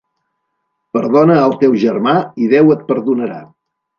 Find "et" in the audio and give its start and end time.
2.79-2.83